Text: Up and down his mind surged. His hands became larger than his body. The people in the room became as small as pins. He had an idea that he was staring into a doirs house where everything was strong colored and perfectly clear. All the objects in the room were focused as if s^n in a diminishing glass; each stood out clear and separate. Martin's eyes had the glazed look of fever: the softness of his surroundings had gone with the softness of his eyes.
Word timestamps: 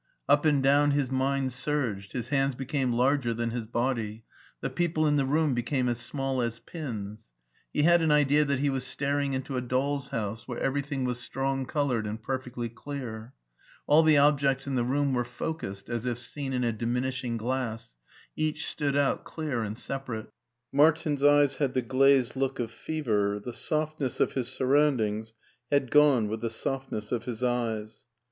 Up 0.27 0.45
and 0.45 0.63
down 0.63 0.89
his 0.97 1.11
mind 1.11 1.53
surged. 1.53 2.13
His 2.13 2.29
hands 2.29 2.55
became 2.55 2.91
larger 2.91 3.35
than 3.35 3.51
his 3.51 3.67
body. 3.67 4.23
The 4.59 4.71
people 4.71 5.05
in 5.05 5.15
the 5.15 5.27
room 5.27 5.53
became 5.53 5.87
as 5.87 5.99
small 5.99 6.41
as 6.41 6.57
pins. 6.57 7.29
He 7.71 7.83
had 7.83 8.01
an 8.01 8.09
idea 8.09 8.43
that 8.43 8.57
he 8.57 8.71
was 8.71 8.83
staring 8.83 9.33
into 9.33 9.57
a 9.57 9.61
doirs 9.61 10.07
house 10.07 10.47
where 10.47 10.57
everything 10.57 11.03
was 11.05 11.19
strong 11.19 11.67
colored 11.67 12.07
and 12.07 12.19
perfectly 12.19 12.67
clear. 12.67 13.35
All 13.85 14.01
the 14.01 14.17
objects 14.17 14.65
in 14.65 14.73
the 14.73 14.83
room 14.83 15.13
were 15.13 15.23
focused 15.23 15.87
as 15.87 16.07
if 16.07 16.17
s^n 16.17 16.51
in 16.51 16.63
a 16.63 16.73
diminishing 16.73 17.37
glass; 17.37 17.93
each 18.35 18.65
stood 18.65 18.95
out 18.95 19.23
clear 19.23 19.61
and 19.61 19.77
separate. 19.77 20.31
Martin's 20.71 21.23
eyes 21.23 21.57
had 21.57 21.75
the 21.75 21.83
glazed 21.83 22.35
look 22.35 22.59
of 22.59 22.71
fever: 22.71 23.39
the 23.39 23.53
softness 23.53 24.19
of 24.19 24.31
his 24.33 24.47
surroundings 24.51 25.33
had 25.71 25.91
gone 25.91 26.27
with 26.27 26.41
the 26.41 26.49
softness 26.49 27.11
of 27.11 27.25
his 27.25 27.43
eyes. 27.43 28.07